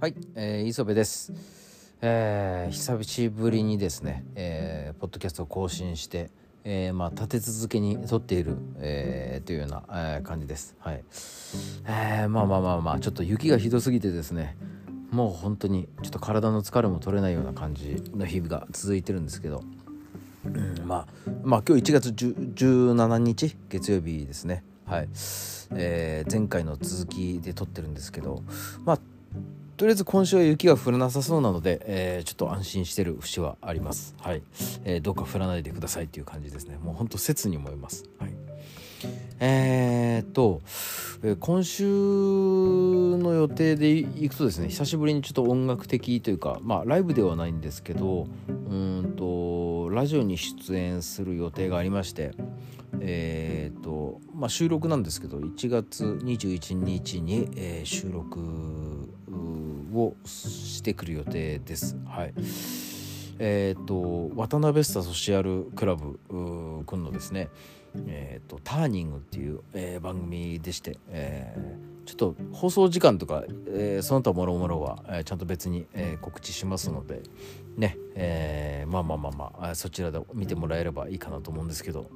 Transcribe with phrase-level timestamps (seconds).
[0.00, 1.32] はい、えー、磯部です。
[2.00, 6.30] えー、久しぶりにですね、えー、ポッドキャストを更新して、
[6.62, 10.76] えー、まあ立て続けに撮っている、えー、というような、えー、感じです。
[10.78, 11.02] はい。
[11.84, 14.56] えー、まあまあまあまあちょっと雪がひどすぎてですね、
[15.10, 19.64] もう本当にちょっと体の疲れも取れないような感じの日々が続いてるんですけど、
[20.44, 24.62] うん、まあまあ今日1月17日月曜日ですね。
[24.86, 25.08] はい。
[25.72, 28.44] えー、前回の続きで撮ってるんですけど、
[28.84, 29.00] まあ
[29.78, 34.16] とりあえず今週は雪が降らなさそうなので、えー、ちょっと安心してる節はあります。
[34.20, 34.42] はい、
[34.84, 36.76] えー、どうか降らないでくださいっていう感じですね。
[36.82, 38.04] もうほんと切に思います。
[38.18, 38.32] はい。
[39.38, 40.62] えー、っと、
[41.22, 52.32] えー、今週の予定でいくとですね、久しぶりにちょっと音楽的というか、まあライブではないんですけど、うんとラジオに出演する予定がありまして。
[53.00, 58.40] えーとまあ、収録なんですけど1月21日に、えー、収録
[59.94, 61.96] をしてくる予定です。
[62.06, 62.34] はい
[63.40, 66.18] えーと、渡辺スタソシアルクラブ
[66.84, 67.48] くんのですね
[68.08, 77.20] 「えーと、ターニング」っていう、えー、番組でして、えー、ちょっと放送時間とか、えー、その他もろもろは、えー、ちゃんと別に、えー、告知しますので
[77.76, 82.08] ね、えー、まあまあまあまあそちらで見てもらえればいいかなと思うんですけど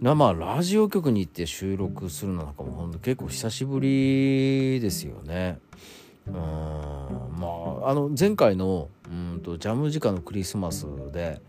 [0.00, 5.58] まあラジオ局に行って収録するのなんかもほんと結構久しぶりですよね。
[6.28, 6.38] うんま
[7.84, 11.40] ああの前回のうんとジャム時間のクリスマスで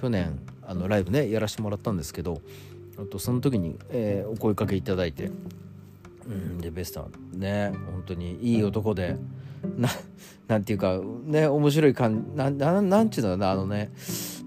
[0.00, 2.40] 去年あのライブねやらせてもらったんですけど
[2.96, 5.30] あとその時に、えー、お声かけいただいて
[6.26, 9.16] うんでベスターね本当にいい男で
[9.76, 9.88] な
[10.48, 13.92] なんていうかね面白い感じなななんちゅうのなあのね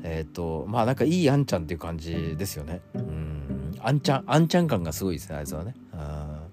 [0.04, 2.82] えっ、ー、とまあなんかいいあんちゃんっていう感じですよね。
[2.94, 3.76] うん。
[3.82, 5.74] あんちゃんあんちゃん感がすごいですねあいつはね。
[5.94, 6.44] あ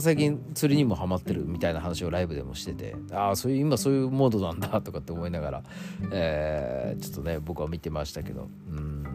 [0.00, 5.62] 最近釣りにもハマってるみたいな話をライブでもしててああそういう今そういうモードなんだとかって思いながら、
[6.10, 8.48] えー、ちょっとね僕は見てましたけど。
[8.70, 9.06] うん。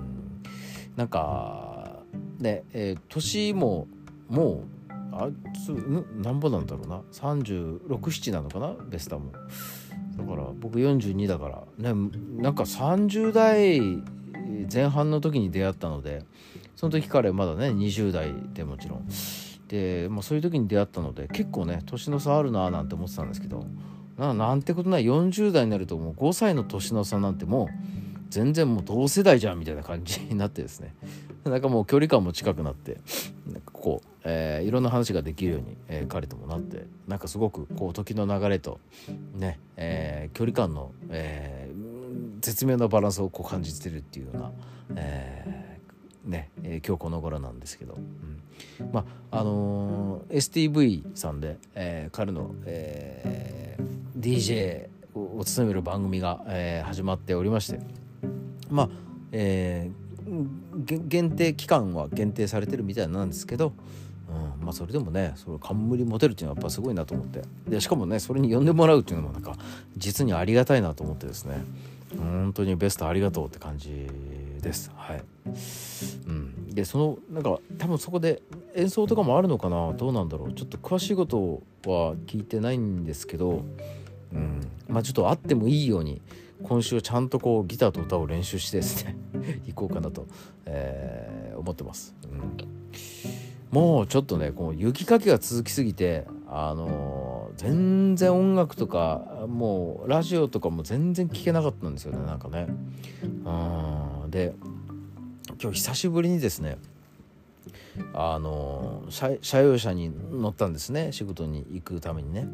[0.96, 2.04] なんか
[2.40, 3.88] ねえー、年も
[4.30, 4.77] もう
[5.20, 5.30] あ
[5.66, 5.70] つ
[6.16, 7.02] なんぼなんだろうな。
[7.12, 8.74] 367なのかな？
[8.90, 9.32] ベスタも。
[9.32, 11.48] だから僕42だか
[11.78, 11.94] ら。
[11.94, 13.80] ねなんか30代
[14.72, 16.24] 前半の時に出会ったので
[16.76, 19.08] その時彼まだね20代でもちろん。
[19.68, 23.66] で、まあ、そういう時に出会ったので結構ね年の差あるなーなんて思ってたんですけど。
[24.18, 25.04] ななんてことない。
[25.06, 27.68] 40代になるともう5歳の年の差なんてもう
[28.30, 30.96] 全然もう同世代じゃんみたいな感じになってですね。
[31.44, 32.98] なんかもう距離感も近くなって
[33.46, 38.82] なんかこう、えー、いろんな話ができるように、えー、彼ともなってなんかすごくこう時の流れと
[39.34, 41.72] ね、えー、距離感の、え、
[42.42, 44.52] 絶妙なバランスをこう感じてるっていうような、
[44.98, 45.80] え、
[46.26, 53.78] ね、え、今日この頃なんですけど、うん、まああの、STV さんで、え、彼の、え、
[54.20, 57.80] DJ を務める番組が、え、始まっておりまして
[58.70, 58.90] まあ
[59.32, 63.72] えー、限定期間は限定されてるみたいなんですけど、
[64.68, 67.42] まあそれでもねそれ冠持てるっていうのはやっぱすごいなと思って。
[67.70, 69.56] でしかもねそれに呼んでもらうっていうのもなんか
[69.96, 71.64] 実にありがたいなと思ってですね。
[72.18, 74.08] 本当にベストありがとうって感じ
[74.62, 74.92] です。
[74.96, 75.24] はい、
[76.26, 78.42] うん、でそのなんか多分そこで
[78.76, 79.94] 演奏とかもあるのかな？
[79.94, 80.54] どうなんだろう？
[80.54, 83.64] ちょっと詳しいことは聞いてないんですけど、
[84.34, 86.22] うん、まあちょっとあってもいいように
[86.64, 89.18] 今週はちゃんとこうギターと歌を練習してですね
[89.68, 90.28] 行こうかなと、
[90.66, 92.58] えー、思ってます、うん、
[93.72, 102.68] もうちょっとねこう雪かきが続きすぎてあのー、全然音楽とかもうラジオとかも全然聴けなかったんですよねなんかね。
[103.22, 104.54] うんで
[105.62, 106.78] 今日久しぶりにですね
[108.14, 112.48] あのー、車用車に乗ったんですね仕事に行くためにね。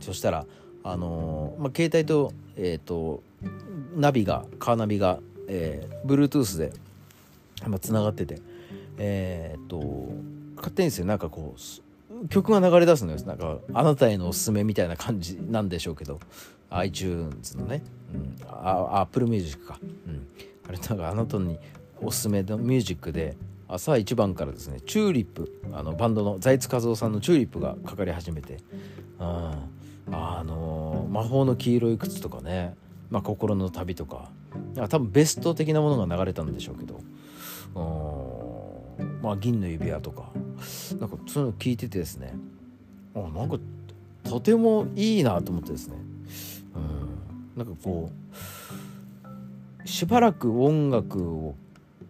[0.00, 0.46] そしたら
[0.84, 3.22] あのー、まあ、携帯と,、えーと、
[3.94, 5.18] ナビがカーナビが、
[5.48, 6.72] えー、Bluetooth で、
[7.66, 8.53] まあ、つながってて。
[8.98, 9.78] えっ、と
[10.56, 13.18] 勝手にですねなんかこう曲が流れ出すのよ。
[13.24, 16.20] なんかあなたへのおすすめみたいな感じなんでしょうけど。
[16.70, 19.78] iTunes のね、うん、あ Apple Music か、
[20.08, 20.26] うん、
[20.68, 21.56] あれなんかあなたに
[22.02, 23.36] おすすめのミュージックで
[23.68, 28.58] 朝一番からですねチューリップあのバンドの財津和夫さんのチューリップがかかり始めて。
[29.20, 29.74] うん。
[30.12, 32.74] あの魔法の黄色い靴とかね、
[33.10, 34.30] まあ、心の旅とか。
[34.88, 37.00] 多分ベスト的なものが流れたんでしょうけど。
[39.24, 40.30] まあ銀の指輪とか。
[41.00, 42.34] なんかそういうの聞いててですね。
[43.14, 43.58] あなんか
[44.22, 45.96] とてもいいなと思ってですね。
[47.56, 47.64] うん。
[47.64, 48.10] なんかこ
[49.84, 51.54] うしばらく音楽を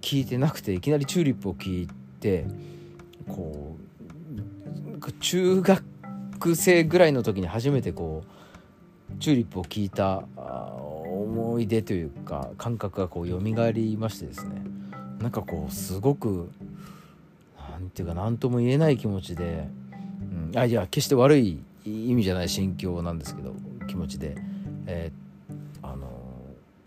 [0.00, 1.88] 聴いてなくていきなりチューリップを聴い
[2.20, 2.46] て
[3.28, 3.76] こ
[5.00, 8.24] う中学生ぐらいの時に初めてこ
[9.12, 13.38] うチューリップを聞いた思い出というか感覚がこう蘇
[13.72, 14.62] りましてですね。
[15.20, 16.50] なんかこうすごく
[17.84, 19.68] 何て言うか何とも言えない気持ちで、
[20.52, 23.54] うん、あいや決して悪い意味じゃない心境なんですけど
[23.86, 24.36] 気持ちで、
[24.86, 26.08] えー、あの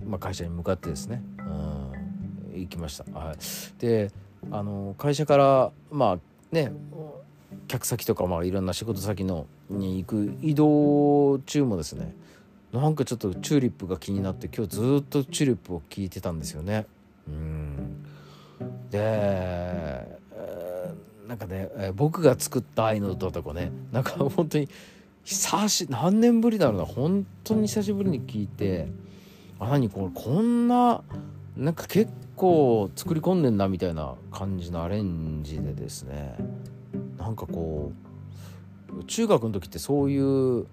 [0.05, 3.03] まあ、会社に向かってですね、うん、行きました。
[3.11, 3.37] はい、
[3.79, 4.09] で
[4.51, 6.19] あの会社からまあ
[6.55, 6.71] ね
[7.67, 12.15] 客先とかまあいろんな仕事先のに行く移動中もですね
[12.71, 16.85] なんかちょっとチューリップが気になって今日ずっとチューリップを聞いてたんですよね。
[17.27, 18.07] うん
[18.89, 20.16] で、
[21.27, 24.69] なんかね、え、僕が作った愛の歌とかねなんか本当に
[25.23, 28.87] 久し何年ぶりだろうな本当に久しぶりに聞いて
[29.59, 31.03] あ何これこんな
[31.57, 36.35] なんか結構作り込んでんなみたいな感じのアレンジでですね
[37.17, 37.91] なんかこ
[38.97, 40.65] う中学の時ってそういう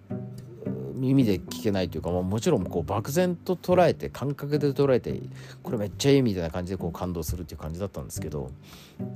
[0.95, 5.21] 耳で聞けないというか、まあ、もちろんこう漠然と捉えて感覚で捉えて
[5.63, 8.51] これめっちゃいいみたいな感じでこう感動するっていう感じだったんですけど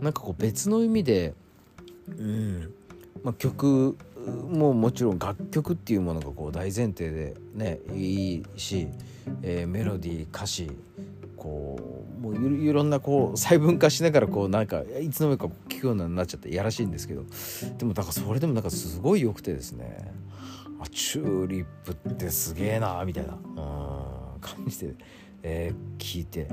[0.01, 1.35] なんかこう別の意味で、
[2.09, 2.75] うん
[3.23, 3.97] まあ、曲
[4.51, 8.89] ももちろん楽曲っていうものがこう大前提でねいいし、
[9.43, 10.71] えー、メロディー歌詞
[11.37, 11.79] こ
[12.19, 17.23] うもういろんなこう細分化しながらこうなんかいつの間にか聞くようになっちゃってやらしいんですけど
[17.79, 20.13] でもだからそれでもなんかすごい良くてですね。
[20.81, 23.35] あチューリップってすげえなみたいな。
[23.63, 24.95] うん感じで、
[25.43, 26.49] えー、聞いて。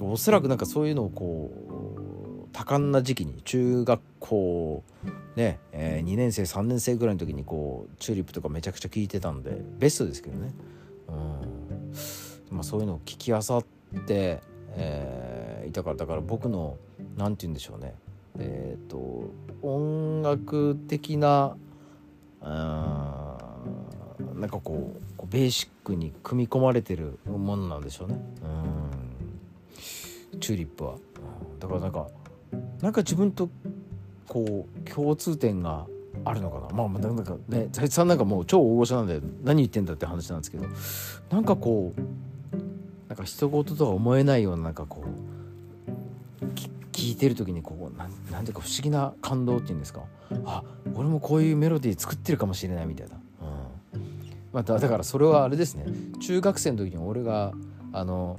[0.00, 1.50] おそらくなんかそういうのをこ
[2.46, 4.84] う多感な時期に中学校
[5.34, 10.52] ね、えー、2年生3年生ぐらいの時にこうチューリップとかめちゃくちゃ聞いてたんでベストですけどね。
[11.08, 13.64] うん、まあ、そういうのを聞きあさっ
[14.06, 14.40] て、
[14.76, 16.76] えー、いたからだから僕の
[17.16, 17.94] 何て言うんでしょうね。
[18.38, 21.56] えっ、ー、と音楽的な
[22.40, 23.07] うん
[24.38, 28.14] なんかこうベーシックに組み込まれてるものなんでしょうね。
[28.42, 28.46] う
[30.36, 30.40] ん。
[30.40, 30.94] チューリップは、
[31.58, 32.06] だからなんか
[32.80, 33.48] なんか自分と
[34.28, 35.86] こう共通点が
[36.24, 36.88] あるのかな。
[36.88, 40.66] まあなんかね財津さんなんかもう超大御所なんで何言ってんだって話なんですけど。
[41.30, 42.00] なんかこう
[43.08, 46.44] なんか人事とは思えないようななんかこう
[46.92, 50.02] 聞いてる時にこうなんなんていうか不思議な感動っていうんですか。
[50.44, 50.62] あ
[50.94, 53.16] 俺もこういうメロディー作ってるかもしれないみたいな。
[54.52, 55.84] まただからそれはあれですね。
[56.20, 57.52] 中学生の時に俺が
[57.92, 58.38] あの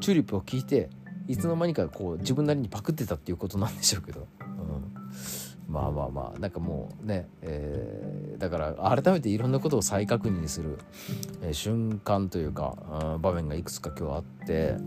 [0.00, 0.90] チューリップを聞いて
[1.28, 10.78] いつの間にかこう自分なりにパクってたっていうことなんでしょうけど、うん、まあまあまあなんかもうね、えー、だから改めていろんなことを再確認する、
[11.42, 12.76] えー、瞬間というか、
[13.14, 14.80] うん、場面がいくつか今日あって、う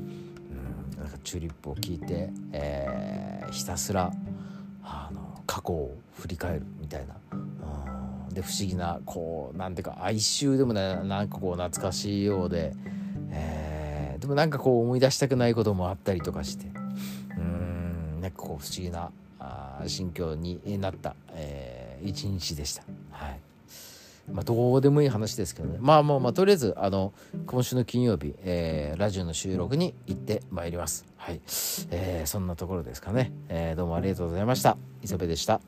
[0.98, 4.12] ん、なんかチューリップを聞いて、えー、ひたすら
[4.84, 7.16] あの過去を振り返るみたいな。
[8.38, 12.72] で不思議なこうなんていうか哀愁でもねなんかこう懐かしいようで、
[13.31, 16.68] えー、でもなんかこう思い出したくないこともあったりとかして
[17.36, 22.84] うんなんかこう不思議なあ心境になった、えー、一日でした。
[23.12, 23.39] はい。
[24.31, 25.78] まあ、どうでもいい話ですけどね。
[25.80, 27.13] まあまあまあとりあえずあの
[27.45, 31.06] 今週の金曜日、えー、ラジオの収録に行ってまいります。
[31.16, 31.39] はい、
[31.92, 34.78] えー、そんなところですかね、えー、どうもありがとうございました。
[35.01, 35.62] 磯部でした。